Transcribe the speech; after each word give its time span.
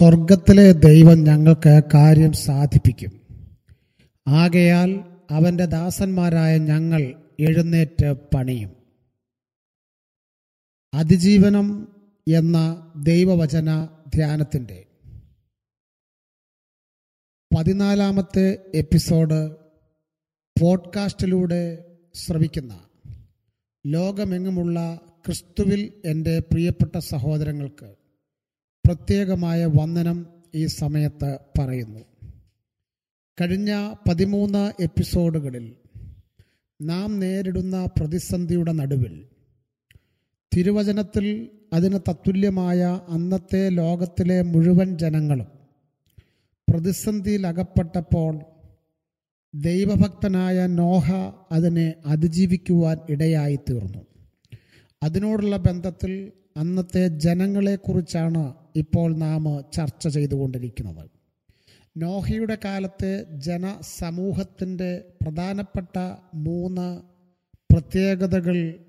സ്വർഗത്തിലെ 0.00 0.72
ദൈവം 0.72 1.24
ഞങ്ങൾക്ക് 1.24 1.82
കാര്യം 1.94 2.32
സാധിപ്പിക്കും. 2.32 3.12
ആകയാൽ 4.28 5.04
അവന്റെ 5.30 5.64
ദാസന്മാരായ 5.64 6.58
ഞങ്ങൾ 6.58 7.14
എഴുന്നേറ്റ് 7.40 8.12
പണിയും. 8.34 8.76
അതിജീവനം 10.94 11.96
എന്ന 12.28 12.92
ദൈവവചന 13.02 13.88
ധ്യാനത്തിന്റെ 14.14 14.86
പതിനാലാമത്തെ 17.56 18.58
എപ്പിസോഡ് 18.74 19.56
പോഡ്കാസ്റ്റിലൂടെ 20.60 21.84
ശ്രവിക്കുന്ന 22.14 22.80
ലോകമെങ്ങുമുള്ള 23.86 25.00
ക്രിസ്തുവിൽ 25.26 26.02
എന്റെ 26.04 26.38
പ്രിയപ്പെട്ട 26.38 26.98
സഹോദരങ്ങൾക്ക് 26.98 27.99
പ്രത്യേകമായ 28.90 29.66
വന്ദനം 29.66 30.26
ഈ 30.54 30.66
സമയത്ത് 30.66 31.38
പറയുന്നു. 31.58 32.00
കഴിഞ്ഞ 33.38 33.94
പതിമൂന്ന് 34.08 34.72
എപ്പിസോഡുകളിൽ 34.80 35.76
നാം 36.80 37.18
നേരിടുന്ന 37.18 37.86
പ്രതിസന്ധിയുടെ 37.98 38.72
നടുവിൽ 38.72 39.14
തിരുവചനത്തിൽ 40.52 41.26
അതിന് 41.72 41.98
തത്തുല്യമായ 41.98 42.80
അന്നത്തെ 43.08 43.68
ലോകത്തിലെ 43.68 44.42
മുഴുവൻ 44.42 44.98
ജനങ്ങളും 44.98 45.48
പ്രതിസന്ധിയിലകപ്പെട്ടപ്പോൾ 46.68 48.34
ദൈവഭക്തനായ 49.54 50.66
നോഹ 50.66 51.06
അതിനെ 51.52 51.94
അതിജീവിക്കുവാൻ 52.06 52.98
ഇടയായി 53.08 53.56
തീർന്നു 53.70 54.06
അതിനോടുള്ള 55.02 55.56
ബന്ധത്തിൽ 55.56 56.32
അന്നത്തെ 56.60 57.08
ജനങ്ങളെക്കുറിച്ചാണ് 57.08 58.54
ഇപ്പോൾ 58.76 59.16
നാം 59.16 59.64
ചർച്ച 59.74 60.08
ചെയ്തുകൊണ്ടിരിക്കുന്നത്. 60.08 61.10
നോഹയുടെ 61.96 62.58
കാലത്തെ 62.64 63.36
ജനസമൂഹത്തിന്റെ 63.38 65.04
പ്രധാനപ്പെട്ട 65.22 66.16
മൂന്ന് 66.34 67.02
പ്രത്യേകതകൾ. 67.72 68.84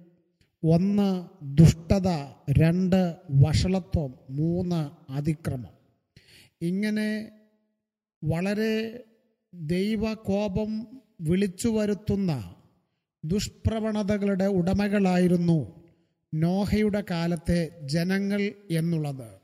ഒന്ന് 0.64 1.26
ദുഷ്ടത. 1.44 2.08
രണ്ട് 2.52 3.16
വഷളത്വം. 3.30 4.14
മൂന്ന് 4.30 5.12
അതിക്രമം. 5.12 5.82
ഇങ്ങനെ 6.62 7.32
വളരെ 8.24 9.04
ദൈവകോപം 9.54 11.02
വിളിച്ചു 11.22 11.68
വരുത്തുന്ന 11.68 12.56
ദുഷ്പ്രവണതകളുടെ 13.26 14.46
ഉടമകളായിരുന്നു 14.46 15.81
നോഹയുടെ 16.34 17.04
കാലത്തെ 17.12 17.80
ജനങ്ങൾ 17.84 18.52
എന്നുള്ളത് 18.72 19.42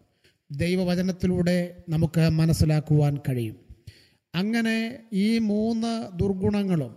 ദൈവവചനത്തിലൂടെ 0.52 1.84
നമുക്ക് 1.90 2.30
മനസ്സിലാക്കുവാൻ 2.30 3.18
കഴിയും. 3.18 3.56
അങ്ങനെ 4.36 5.00
ഈ 5.14 5.38
മൂന്ന് 5.38 6.20
ദുർഗുണങ്ങളും 6.20 6.96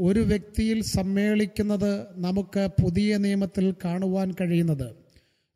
ഒരു 0.00 0.20
വ്യക്തിയിൽ 0.20 0.82
സമ്മേളിക്കുന്നത് 0.82 2.06
നമുക്ക് 2.20 2.68
പുതിയ 2.82 3.16
നിയമത്തിൽ 3.16 3.74
കാണുവാൻ 3.84 4.32
കഴിയുന്നത്. 4.32 4.96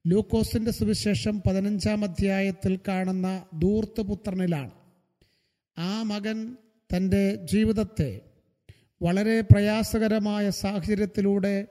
ലൂക്കോസിന്റെ 0.06 0.70
സുവിശേഷം 0.70 1.42
പതിനഞ്ചാം 1.46 2.04
അധ്യായത്തിൽ 2.04 2.78
കാണുന്ന 2.88 3.44
ദൂർത്തുപുത്രനിലാണ് 3.58 4.70
ആ 5.78 6.02
മകൻ 6.02 6.56
തന്റെ 6.96 7.46
ജീവിതത്തെ 7.52 8.20
വളരെ 9.02 9.40
പ്രയാസകരമായ 9.40 10.50
സാഹചര്യത്തിലൂടെ 10.50 11.66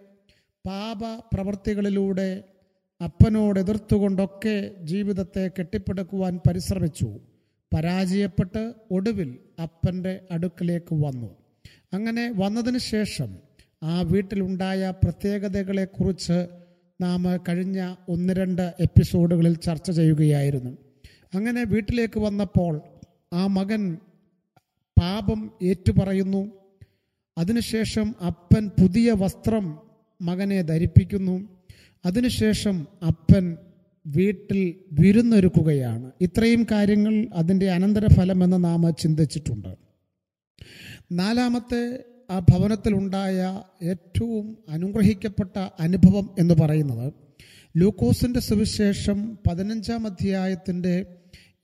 പാപ 0.65 0.97
പ്രവൃത്തികളിലൂടെ 1.33 2.43
അപ്പനോട് 3.01 3.59
എതിർത്തുകൊണ്ടൊക്കെ 3.59 4.71
ജീവിതത്തെ 4.83 5.51
കെട്ടിപ്പടുക്കുവാൻ 5.59 6.39
പരിശ്രമിച്ചു. 6.47 7.19
പരാജയപ്പെട്ട് 7.73 8.73
ഒടുവിൽ 8.91 9.37
അപ്പന്റെ 9.61 10.19
അടുക്കിലേക്ക് 10.31 10.93
വന്നു. 10.93 11.35
അങ്ങനെ 11.93 12.33
വന്നതിന് 12.35 12.77
ശേഷം 12.77 13.37
ആ 13.83 14.01
വീട്ടിലുണ്ടായ 14.01 14.93
പ്രത്യേകതകളെക്കുറിച്ച് 15.03 16.47
നാം 17.01 17.23
കഴിഞ്ഞ 17.49 17.95
ഒന്ന് 18.09 18.33
രണ്ട് 18.33 18.73
എപ്പിസോഡുകളിൽ 18.79 19.53
ചർച്ച 19.53 19.91
ചെയ്യുകയായിരുന്നു. 19.91 20.77
അങ്ങനെ 21.35 21.63
വീട്ടിലേക്ക് 21.63 22.19
വന്നപ്പോൾ 22.19 22.81
ആ 23.33 23.47
മകൻ 23.47 23.97
പാപം 25.01 25.51
ഏറ്റുപറയുന്നു. 25.63 26.51
അതിനുശേഷം 27.37 28.15
അപ്പൻ 28.25 28.67
പുതിയ 28.67 29.11
വസ്ത്രം 29.11 29.88
മകനെ 30.21 30.61
ധരിപ്പിക്കുന്നു. 30.61 31.49
അതിനുശേഷം 32.05 32.87
അപ്പൻ 33.07 33.57
വീട്ടിൽ 34.07 34.75
വിരുന്നൊരുക്കുകയാണ്. 34.91 36.11
ഇത്രയും 36.21 36.67
കാര്യങ്ങൾ 36.71 37.27
അതിന്റെ 37.33 37.69
അനന്തരഫലമെന്ന് 37.69 38.63
നാം 38.63 38.95
ചിന്തിച്ചിട്ടുണ്ട്. 38.99 39.75
നാലാമത്തെ 41.11 42.03
ആ 42.29 42.39
ഭവനത്തിലുണ്ടായ 42.39 43.63
ഏറ്റവും 43.83 44.57
അനുഗ്രഹിക്കപ്പെട്ട 44.69 45.69
അനുഭവം 45.79 46.35
എന്ന് 46.39 46.53
പറയുന്നത് 46.53 47.13
ലൂക്കോസിന്റെ 47.77 48.39
സുവിശേഷം 48.39 49.37
പതിനഞ്ചാം 49.49 50.05
അധ്യായത്തിന്റെ 50.05 51.05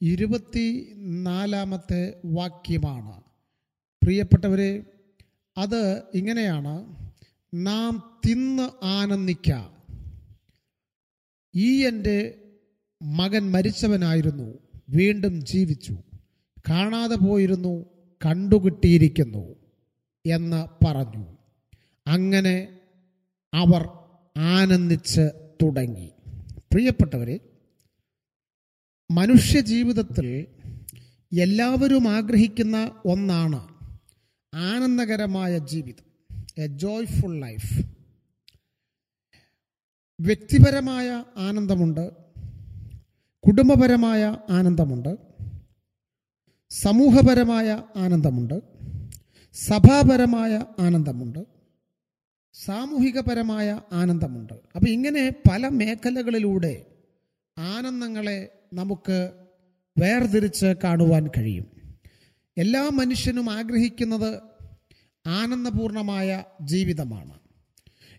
ഇരുപത്തി 0.02 0.94
നാലാമത്തെ 0.98 2.14
വാക്യമാണ്. 2.26 3.22
പ്രിയപ്പെട്ടവരെ 4.04 4.84
അത് 5.58 6.02
ഇങ്ങനെയാണ്. 6.14 7.05
നാം 7.56 8.20
തിന്ന് 8.30 8.86
ആനന്ദിക്കാം. 8.86 9.76
ഈ 11.56 11.86
എന്റെ 11.86 12.42
മകൻ 13.04 13.52
മരിച്ചവനായിരുന്നു. 13.52 14.58
വീണ്ടും 14.90 15.46
ജീവിച്ചു. 15.46 15.98
കാണാതെ 16.70 17.16
പോയിരുന്നു. 17.16 17.86
കണ്ടുകിട്ടിയിരിക്കുന്നു 18.26 19.56
എന്ന് 20.26 20.86
പറഞ്ഞു. 20.86 21.38
അങ്ങനെ 22.08 22.80
അവർ 23.54 23.90
ആനന്ദിച്ച് 24.38 25.52
തുടങ്ങി. 25.64 26.12
പ്രിയപ്പെട്ടവരെ 26.74 27.40
മനുഷ്യ 29.12 29.60
ജീവിതത്തിൽ 29.60 30.48
എല്ലാവരും 31.42 32.08
ആഗ്രഹിക്കുന്ന 32.08 33.02
ഒന്നാണ് 33.06 33.68
ആനന്ദകരമായ 34.56 35.58
ജീവിതം. 35.58 36.05
എ 36.58 36.66
ജോയ്ഫുൾ 36.66 37.40
ലൈഫ് 37.40 37.82
വ്യക്തിപരമായ 40.22 41.24
ആനന്ദമുണ്ട്. 41.38 42.12
കുടുംബപരമായ 43.48 44.38
ആനന്ദമുണ്ട്. 44.50 45.18
സമൂഹപരമായ 46.70 47.84
ആനന്ദമുണ്ട്. 47.96 48.62
സഭാപരമായ 49.54 50.66
ആനന്ദമുണ്ട്. 50.80 51.46
സാമൂഹികപരമായ 52.54 53.82
ആനന്ദമുണ്ട്. 53.92 54.54
അപ്പോൾ 54.54 54.90
ഇങ്ങനെ 54.90 55.34
പല 55.52 55.68
മേഖലകളിലൂടെ 55.68 56.86
ആനന്ദങ്ങളെ 57.58 58.64
നമുക്ക് 58.74 59.48
വേർതിരിച്ച് 59.98 60.74
കാണുവാൻ 60.84 61.28
കഴിയും. 61.28 61.66
എല്ലാ 62.58 62.90
മനുഷ്യനും 62.90 63.50
ആഗ്രഹിക്കുന്നത് 63.50 64.55
ആനന്ദപൂർണമായ 65.28 66.44
ജീവിതമാണ്. 66.62 67.40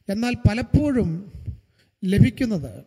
എന്നാൽ 0.09 0.33
പലപ്പോഴും 0.51 1.33
ലഭിക്കുന്നത് 2.05 2.85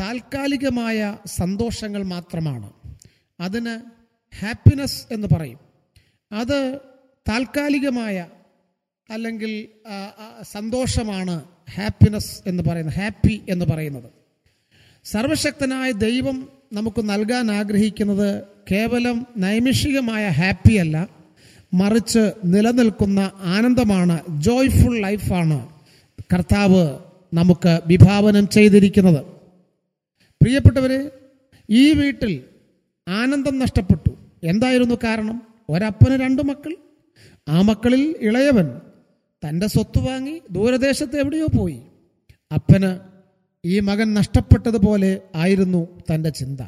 താൽക്കാലികമായ 0.00 1.16
സന്തോഷങ്ങൾ 1.26 2.02
മാത്രമാണ്. 2.02 2.72
അതിന് 3.40 3.80
ഹാപ്പിനെസ് 4.36 5.06
എന്ന് 5.10 5.28
പറയും. 5.34 5.58
അത് 6.32 6.80
താൽക്കാലികമായ 7.28 8.28
അല്ലെങ്കിൽ 9.10 9.68
സന്തോഷമാണ് 10.42 11.44
ഹാപ്പിനെസ് 11.70 12.42
എന്ന് 12.46 12.62
പറയുന്നത് 12.62 12.94
ഹാപ്പി 12.94 13.42
എന്ന് 13.48 13.64
പറയുന്നത്. 13.64 14.10
സർവശക്തനായ 15.04 15.92
ദൈവം 15.92 16.48
നമുക്ക് 16.72 17.10
നൽകാൻ 17.10 17.50
ആഗ്രഹിക്കുന്നത് 17.50 18.44
കേവലം 18.70 19.26
നൈമിഷികമായ 19.36 20.28
ഹാപ്പി 20.28 20.74
അല്ല. 20.74 21.21
മറിച്ച് 21.74 22.32
നിലനിൽക്കുന്ന 22.44 23.30
ആനന്ദമാണ് 23.40 24.20
ജോയ്ഫുൾ 24.38 25.00
ലൈഫാണ് 25.00 25.68
കർത്താവ് 26.34 26.98
നമുക്ക് 27.34 27.80
വിഭാവനം 27.86 28.48
ചെയ്തിരിക്കുന്നത്. 28.48 29.26
പ്രിയപ്പെട്ടവരെ 30.42 31.10
ഈ 31.70 31.92
വീട്ടിൽ 31.92 32.44
ആനന്ദം 33.08 33.58
നഷ്ടപ്പെട്ടു. 33.58 34.10
എന്തായിരുന്നു 34.44 34.94
കാരണം? 34.94 35.42
ഒരപ്പന് 35.68 36.20
രണ്ടു 36.20 36.42
മക്കൾ. 36.42 36.76
ആ 37.48 37.62
മക്കളിൽ 37.62 38.14
ഇളയവൻ 38.20 38.80
തന്റെ 39.48 39.66
സ്വത്ത് 39.66 39.98
വാങ്ങി 39.98 40.42
ദൂരദേശത്ത് 40.50 41.16
എവിടെയോ 41.16 41.46
പോയി. 41.58 41.82
അപ്പന് 42.54 42.98
ഈ 43.64 43.80
മകൻ 43.80 44.14
നഷ്ടപ്പെട്ടതുപോലെ 44.14 45.20
ആയിരുന്നു 45.34 46.00
തന്റെ 46.14 46.30
ചിന്ത. 46.30 46.60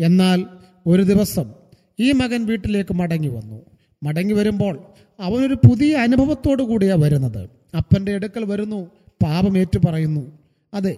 എന്നാൽ 0.00 0.46
ഒരു 0.86 1.02
ദിവസം 1.02 1.52
ഈ 2.00 2.12
മകൻ 2.12 2.46
വീട്ടിലേക്ക് 2.46 2.94
മടങ്ങി 2.94 3.28
വന്നു. 3.28 3.62
മടങ്ങി 4.02 4.32
വരുമ്പോൾ 4.32 4.80
അവനൊരു 5.20 5.54
പുതിയ 5.54 5.96
അനുഭവത്തോടു 5.96 6.62
കൂടിയാണ് 6.62 7.02
വരുന്നത്. 7.02 7.50
അപ്പന്റെ 7.76 8.14
അടുക്കൽ 8.14 8.44
വരുന്നു 8.44 8.90
പാപമേറ്റു 9.22 9.78
പറയുന്നു 9.78 10.38
അതെ 10.74 10.96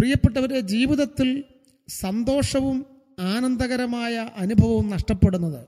പ്രിയപ്പെട്ടവരെ 0.00 0.60
ജീവിതത്തിൽ 0.60 1.44
സന്തോഷവും 1.88 2.86
ആനന്ദകരമായ 3.20 4.28
അനുഭവവും 4.38 4.90
നഷ്ടപ്പെടുന്നത് 4.90 5.66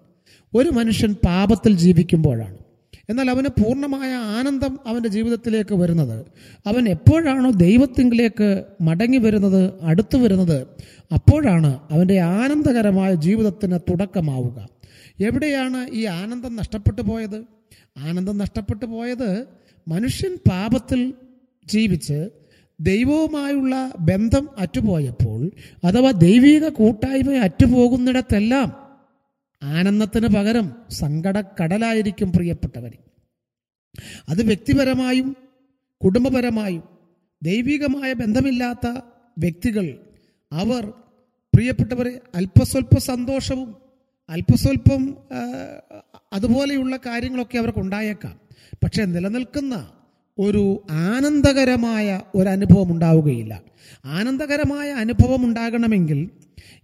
ഒരു 0.55 0.69
മനുഷ്യൻ 0.69 1.12
പാപത്തിൽ 1.12 1.76
ജീവിക്കുമ്പോഴാണ്. 1.76 2.59
എന്നാൽ 3.11 3.31
അവന് 3.31 3.47
പൂർണമായ 3.47 4.12
ആനന്ദം 4.12 4.81
അവന്റെ 4.87 5.09
ജീവിതത്തിലേക്ക് 5.09 5.75
വരുന്നത്. 5.75 6.26
അവൻ 6.67 6.88
എപ്പോഴാണോ 6.88 7.50
ദൈവത്തിങ്കിലേക്ക് 7.50 8.65
മടങ്ങി 8.81 9.19
വരുന്നത് 9.19 9.73
അടുത്തു 9.82 10.17
വരുന്നത് 10.19 10.67
അപ്പോഴാണ് 11.12 11.81
അവന്റെ 11.91 12.19
ആനന്ദകരമായ 12.21 13.15
ജീവിതത്തിന് 13.15 13.79
തുടക്കമാവുക. 13.91 14.74
എവിടെയാണ് 15.19 15.81
ഈ 15.93 16.05
ആനന്ദം 16.14 16.56
നഷ്ടപ്പെട്ടു 16.56 17.02
പോയത്? 17.02 17.38
ആനന്ദം 18.00 18.37
നഷ്ടപ്പെട്ടു 18.38 18.84
പോയത് 18.84 19.31
മനുഷ്യൻ 19.87 20.32
പാപത്തിൽ 20.49 21.00
ജീവിച്ച് 21.66 22.19
ദൈവവുമായുള്ള 22.78 23.75
ബന്ധം 24.00 24.49
അറ്റുപോയപ്പോൾ 24.58 25.40
അഥവാ 25.84 26.11
ദൈവിക 26.22 26.69
കൂട്ടായ്മ 26.78 27.37
അറ്റുപോകുന്നിടത്തെല്ലാം 27.44 28.69
ആനന്ദത്തിന് 29.62 30.28
പകരം 30.34 30.66
സങ്കടക്കടലായിരിക്കും 30.94 32.32
പ്രിയപ്പെട്ടവർ 32.32 32.93
അത് 34.28 34.43
വ്യക്തിപരമായും 34.43 35.28
കുടുംബപരമായും 36.00 36.82
ദൈവികമായ 37.43 38.12
ബന്ധമില്ലാത്ത 38.12 38.87
വ്യക്തികൾ 39.37 39.87
അവർ 40.52 40.84
പ്രിയപ്പെട്ടവരെ 41.55 42.12
അല്പസ്വല്പ 42.34 42.99
സന്തോഷവും 43.06 43.70
അല്പസ്വല്പം 44.29 45.17
അതുപോലെയുള്ള 46.32 46.97
കാര്യങ്ങളൊക്കെ 46.97 47.59
അവർക്ക് 47.59 47.79
ഉണ്ടായേക്കാം. 47.79 48.41
പക്ഷെ 48.85 49.05
നിലനിൽക്കുന്ന 49.05 49.88
ഒരു 50.38 50.87
ആനന്ദകരമായ 50.91 52.21
ഒരു 52.35 52.49
അനുഭവം 52.49 52.93
ഉണ്ടാവുകയില്ല. 52.93 53.62
ആനന്ദകരമായ 54.05 54.93
അനുഭവം 54.93 55.44
ഉണ്ടാകണമെങ്കിൽ 55.44 56.31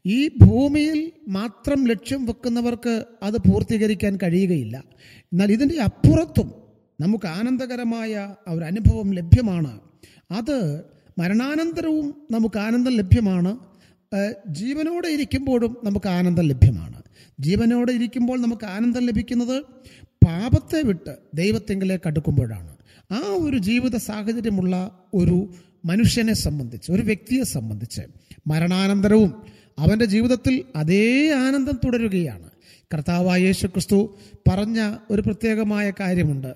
ഈ 0.07 0.29
ഭൂമിയിൽ 0.29 1.13
മാത്രം 1.29 1.87
ലക്ഷ്യം 1.87 2.27
വെക്കുന്നവർക്ക് 2.27 3.05
അത് 3.23 3.39
പൂർത്തീകരിക്കാൻ 3.39 4.19
കഴിയുകയില്ല. 4.23 4.85
എന്നാൽ 5.33 5.53
ഇതിന്റെ 5.53 5.83
അപ്പുറത്തും 5.83 6.55
നമുക്ക് 7.01 7.27
ആനന്ദകരമായ 7.27 8.35
ഒരു 8.49 8.65
അനുഭവം 8.65 9.15
ലഭ്യമാണ്. 9.15 9.81
അത് 10.31 10.85
മരണാനന്തരവും 11.19 12.15
നമുക്ക് 12.31 12.59
ആനന്ദം 12.59 12.93
ലഭ്യമാണ്. 12.93 13.59
ജീവനോടെ 14.49 15.09
ഇരിക്കുമ്പോഴും 15.09 15.77
നമുക്ക് 15.85 16.09
ആനന്ദം 16.09 16.45
ലഭ്യമാണ്. 16.45 17.00
ജീവനോടെ 17.41 17.93
ഇരിക്കുമ്പോൾ 17.93 18.41
നമുക്ക് 18.41 18.67
ആനന്ദം 18.67 19.07
ലഭിക്കുന്നത് 19.07 19.63
പാപത്തെ 20.27 20.83
വിട്ട് 20.83 21.17
ദൈവത്തെങ്കിലേക്ക് 21.35 22.09
അടുക്കുമ്പോഴാണ്. 22.09 22.77
ആ 23.13 23.19
ഒരു 23.19 23.59
ജീവിത 23.59 23.97
സാഹചര്യമുള്ള 23.97 24.99
ഒരു 25.15 25.55
മനുഷ്യനെ 25.85 26.35
സംബന്ധിച്ച് 26.35 26.93
ഒരു 26.93 27.03
വ്യക്തിയെ 27.03 27.43
സംബന്ധിച്ച് 27.43 28.03
മരണാനന്തരവും 28.47 29.35
അവന്റെ 29.79 30.05
ജീവിതത്തിൽ 30.05 30.65
അതേ 30.77 31.31
ആനന്ദം 31.31 31.79
തുടരുകയാണ്. 31.85 32.51
കർത്താവായ 32.95 33.41
യേശു 33.41 33.67
ക്രിസ്തു 33.67 34.19
പറഞ്ഞ 34.49 34.97
ഒരു 35.11 35.23
പ്രത്യേകമായ 35.23 35.93
കാര്യമുണ്ട്. 36.01 36.55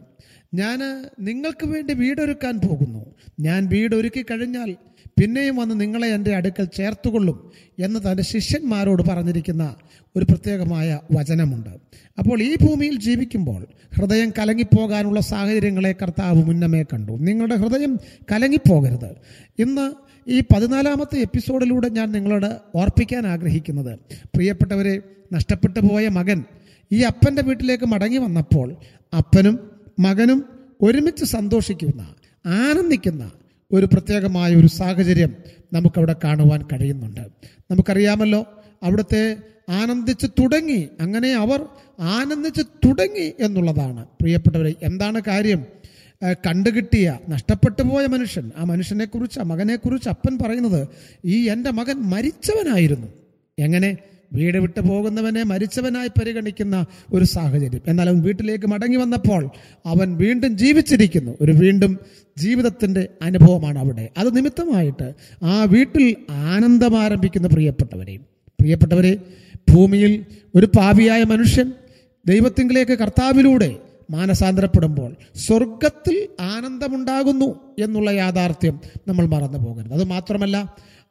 ഞാൻ 0.54 1.06
നിങ്ങൾക്ക് 1.20 1.66
വേണ്ടി 1.66 1.94
വീടൊരുക്കാൻ 1.94 2.60
പോകുന്നു. 2.68 3.14
ഞാൻ 3.40 3.66
വീടൊരുക്കി 3.66 4.22
കഴിഞ്ഞാൽ 4.22 4.76
പിന്നെയും 5.18 5.56
വന്ന് 5.56 5.80
നിങ്ങളെ 5.80 6.08
എന്റെ 6.08 6.34
അടുക്കൽ 6.34 6.64
ചേർത്തുകൊള്ളും 6.64 7.52
എന്ന് 7.78 8.00
തന്റെ 8.00 8.22
ശിഷ്യന്മാരോട് 8.22 9.02
പറഞ്ഞിരിക്കുന്ന 9.02 9.76
ഒരു 10.16 10.24
പ്രത്യേകമായ 10.24 11.00
വചനമുണ്ട്. 11.12 11.70
അപ്പോൾ 12.18 12.42
ഈ 12.42 12.56
ഭൂമിയിൽ 12.62 13.00
ജീവിക്കുമ്പോൾ 13.00 13.66
ഹൃദയം 13.96 14.32
കലങ്ങിപ്പോകാനുള്ള 14.38 15.20
സാഹചര്യങ്ങളെ 15.20 15.94
കർത്താവ് 16.02 16.44
മുന്നമേ 16.44 16.82
കണ്ടു. 16.82 17.12
നിങ്ങളുടെ 17.12 17.54
ഹൃദയം 17.54 17.98
കലങ്ങിപ്പോകരുത്. 18.32 19.10
ഇന്ന് 19.58 19.86
ഈ 20.28 20.40
പതിനാലാമത്തെ 20.40 21.18
എപ്പിസോഡിലൂടെ 21.18 21.88
ഞാൻ 21.88 22.12
നിങ്ങളോട് 22.12 22.60
ഓർപ്പിക്കാൻ 22.74 23.26
ആഗ്രഹിക്കുന്നത് 23.26 23.98
പ്രിയപ്പെട്ടവരെ 24.36 25.00
നഷ്ടപ്പെട്ടു 25.32 25.80
പോയ 25.80 26.08
മകൻ 26.08 26.44
ഈ 26.92 27.00
അപ്പന്റെ 27.00 27.42
വീട്ടിലേക്ക് 27.42 27.84
മടങ്ങി 27.84 28.18
വന്നപ്പോൾ 28.18 28.76
അപ്പനും 29.16 29.70
മകനും 29.98 30.44
ഒരുമിച്ച് 30.82 31.24
സന്തോഷിക്കുന്ന 31.24 32.14
ആനന്ദിക്കുന്ന 32.46 33.30
ഒരു 33.72 33.86
പ്രത്യേകമായ 33.86 34.54
ഒരു 34.54 34.66
സാഹചര്യം 34.66 35.34
നമുക്കവിടെ 35.72 36.16
കാണുവാൻ 36.24 36.62
കഴിയുന്നുണ്ട്. 36.62 37.20
നമുക്കറിയാമല്ലോ 37.70 38.46
അവിടുത്തെ 38.82 39.36
ആനന്ദിച്ച് 39.68 40.26
തുടങ്ങി 40.26 40.88
അങ്ങനെ 41.00 41.34
അവർ 41.34 41.66
ആനന്ദിച്ച് 42.00 42.62
തുടങ്ങി 42.62 43.32
എന്നുള്ളതാണ്. 43.40 44.06
പ്രിയപ്പെട്ടവരെ 44.20 44.74
എന്താണ് 44.82 45.20
കാര്യം? 45.26 45.64
കണ്ടുകിട്ടിയ 46.46 47.18
നഷ്ടപ്പെട്ടു 47.28 47.82
പോയ 47.82 48.06
മനുഷ്യൻ 48.06 48.50
ആ 48.56 48.64
മനുഷ്യനെക്കുറിച്ച് 48.64 49.40
ആ 49.40 49.42
മകനെക്കുറിച്ച് 49.42 50.08
അപ്പൻ 50.08 50.38
പറയുന്നത് 50.38 50.88
ഈ 51.24 51.48
എന്റെ 51.48 51.70
മകൻ 51.70 51.94
മരിച്ചവനായിരുന്നു. 51.94 53.06
എങ്ങനെ? 53.58 53.96
വീട് 54.34 54.58
വിട്ടു 54.58 54.80
പോകുന്നവനെ 54.80 55.42
മരിച്ചവനായി 55.42 56.08
പരിഗണിക്കുന്ന 56.08 56.86
ഒരു 57.12 57.24
സാഹചര്യം. 57.24 57.82
എന്നാൽ 57.86 58.08
അവൻ 58.08 58.20
വീട്ടിലേക്ക് 58.20 58.66
മടങ്ങി 58.66 58.96
വന്നപ്പോൾ 58.96 59.42
അവൻ 59.86 60.16
വീണ്ടും 60.16 60.58
ജീവിച്ചിരിക്കുന്നു. 60.58 61.32
ഒരു 61.40 61.52
വീണ്ടും 61.52 61.98
ജീവിതത്തിന്റെ 62.38 63.08
അനുഭവമാണ് 63.22 63.78
അവിടെ. 63.78 64.10
അത് 64.18 64.36
നിമിത്തമായിട്ട് 64.36 65.08
ആ 65.42 65.64
വീട്ടിൽ 65.64 66.04
ആനന്ദം 66.30 67.00
ആരംഭിക്കുന്ന 67.00 67.48
പ്രിയപ്പെട്ടവരെ 67.48 68.16
പ്രിയപ്പെട്ടവരെ 68.58 69.14
ഭൂമിയിൽ 69.72 70.12
ഒരു 70.54 70.66
പാപിയായ 70.78 71.22
മനുഷ്യൻ 71.22 71.72
ദൈവത്തിങ്കിലേക്ക് 72.26 72.92
കർത്താവിലൂടെ 72.92 73.76
മാനസാന്തരപ്പെടുമ്പോൾ 74.10 75.10
സ്വർഗത്തിൽ 75.36 76.16
ആനന്ദമുണ്ടാകുന്നു 76.40 77.48
എന്നുള്ള 77.78 78.10
യാഥാർത്ഥ്യം 78.10 78.80
നമ്മൾ 79.08 79.26
മറന്നു 79.26 79.58
പോകരുത് 79.58 79.92
അത് 79.92 80.04
മാത്രമല്ല 80.04 80.56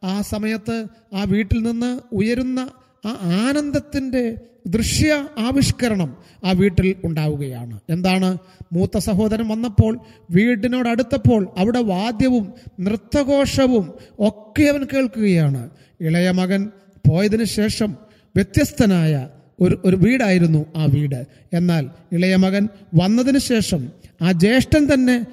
ആ 0.03 0.21
സമയത്ത് 0.21 0.75
ആ 1.13 1.23
വീട്ടിൽ 1.23 1.59
നിന്ന് 1.63 2.15
ഉയരുന്ന 2.15 2.59
ആ 3.05 3.11
ആനന്ദത്തിന്റെ 3.47 4.35
ദൃശ്യ 4.67 5.27
ആവിഷ്കരണം 5.39 6.17
ആ 6.45 6.51
വീട്ടിൽ 6.51 6.95
ഉണ്ടാവുകയാണ്. 7.03 7.79
എന്താണ്? 7.89 8.37
മൂത്ത 8.73 8.97
സഹോദരൻ 8.97 9.47
വന്നപ്പോൾ 9.47 9.99
വീടിനോടടുത്തപ്പോൾ 10.31 11.47
അവിടെ 11.57 11.79
വാദ്യവും 11.79 12.53
നൃത്തഘോഷവും 12.79 13.93
ഒക്കെ 14.19 14.63
അവൻ 14.63 14.83
കേൾക്കുകയാണ്. 14.83 15.69
ഇളയ 16.01 16.31
മകൻ 16.31 16.69
പോയതിനു 17.09 17.43
ശേഷം 17.43 17.95
വ്യത്യസ്തനായ 18.35 19.27
ഒരു 19.61 19.81
ഒരു 19.85 19.95
വീടായിരുന്നു 19.95 20.65
ആ 20.75 20.85
വീട്. 20.85 21.25
എന്നാൽ 21.53 21.89
ഇളയ 22.11 22.35
മകൻ 22.35 22.67
വന്നതിന് 22.95 23.37
ശേഷം 23.37 23.91
ആ 24.21 24.31
ജ്യേഷ്ഠൻ 24.31 24.93
തന്നെ 24.93 25.25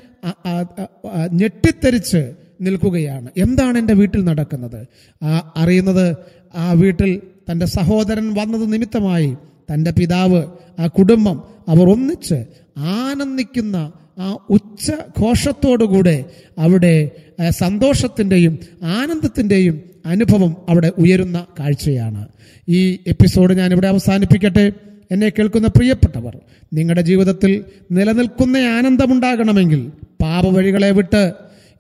ഞെട്ടിത്തെറിച്ച് 1.33 2.33
നിൽക്കുകയാണ്. 2.61 3.29
എന്താണ് 3.37 3.79
എന്റെ 3.79 3.95
വീട്ടിൽ 3.95 4.25
നടക്കുന്നത്? 4.25 4.87
ആ 5.25 5.53
അറിയുന്നത് 5.57 6.17
ആ 6.55 6.73
വീട്ടിൽ 6.73 7.21
തന്റെ 7.51 7.67
സഹോദരൻ 7.67 8.35
വന്നത് 8.35 8.73
നിമിത്തമായി 8.73 9.37
തന്റെ 9.73 9.91
പിതാവ് 9.91 10.43
ആ 10.79 10.87
കുടുംബം 10.87 11.43
അവർ 11.69 11.91
ഒന്നിച്ച് 11.91 12.45
ആനന്ദിക്കുന്ന 12.79 13.93
ആ 14.19 14.37
ഉച്ച 14.51 14.91
ഘോഷത്തോടുകൂടെ 15.21 16.25
അവിടെ 16.59 17.11
സന്തോഷത്തിന്റെയും 17.51 18.59
ആനന്ദത്തിന്റെയും 18.83 19.81
അനുഭവം 20.07 20.57
അവിടെ 20.69 20.93
ഉയരുന്ന 20.99 21.47
കാഴ്ചയാണ്. 21.59 22.29
ഈ 22.69 22.99
എപ്പിസോഡ് 23.07 23.55
ഞാൻ 23.55 23.73
ഇവിടെ 23.73 23.89
അവസാനിപ്പിക്കട്ടെ. 23.89 24.73
എന്നെ 25.11 25.29
കേൾക്കുന്ന 25.29 25.69
പ്രിയപ്പെട്ടവർ 25.69 26.39
നിങ്ങളുടെ 26.73 27.03
ജീവിതത്തിൽ 27.03 27.65
നിലനിൽക്കുന്ന 27.93 28.57
ആനന്ദമുണ്ടാകണമെങ്കിൽ 28.57 29.93
പാപവഴികളെ 30.23 30.91
വിട്ട് 30.91 31.33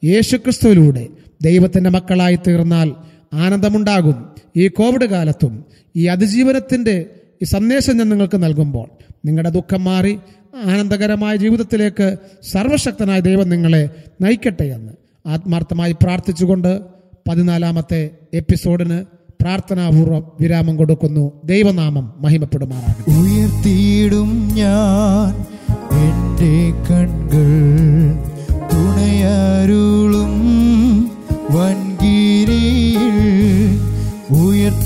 യേശുക്രിസ്തുവിലൂടെ 0.04 1.06
ദൈവത്തിന്റെ 1.42 1.90
മക്കളായി 1.90 2.38
തീർന്നാൽ 2.46 2.88
ആനന്ദമുണ്ടാകും. 3.32 4.16
ഈ 4.56 4.68
കോവിഡ് 4.68 5.04
കാലത്തും 5.04 5.64
ഈ 5.96 6.06
അതിജീവനത്തിന്റെ 6.06 7.06
ഈ 7.42 7.44
സന്ദേശം 7.44 7.96
ഞാൻ 7.96 8.08
നിങ്ങൾക്ക് 8.08 8.42
നൽകുമ്പോൾ 8.42 8.88
നിങ്ങളുടെ 9.26 9.50
ദുഃഖം 9.50 9.84
മാറി 9.84 10.18
ആനന്ദകരമായ 10.66 11.36
ജീവിതത്തിലേക്ക് 11.36 12.16
സർവശക്തനായ 12.52 13.20
ദൈവം 13.20 13.48
നിങ്ങളെ 13.48 13.90
നയിക്കട്ടെ 14.20 14.64
എന്ന് 14.64 14.92
ആത്മാർത്ഥമായി 15.26 15.92
പ്രാർത്ഥിച്ചുകൊണ്ട് 15.92 16.80
പതിനാലാമത്തെ 17.28 18.10
എപ്പിസോഡിന് 18.34 19.04
പ്രാർത്ഥനാപൂർവം 19.42 20.24
വിരാമം 20.40 20.76
കൊടുക്കുന്നു. 20.76 21.32
ദൈവനാമം 21.44 22.14
മഹിമപ്പെടുമാറാണ് 22.20 23.20
ഉയർത്തിയിടും 23.20 24.48
ഞാൻ 24.54 25.30
എന്റെ 26.04 26.54
കൺകൾ 26.88 27.48
തുണയരുളും 28.72 30.09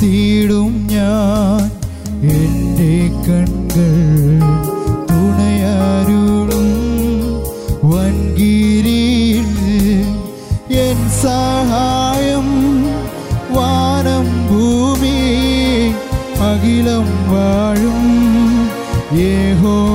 ഉയർത്തിയിടും 0.04 0.88
ഞാൻ. 0.90 1.70
എന്റെ 2.30 3.08
കൺകൾ 3.26 4.40
തുണയാരുളും. 5.10 6.68
വൻകിരിയിൽ 7.84 9.48
എൻ 10.74 11.10
സഹായം 11.10 12.48
വാനം 13.56 14.46
ഭൂമി 14.48 15.18
അഖിലം 16.40 17.08
വാഴും. 17.32 18.04
യേഹോ 19.20 19.93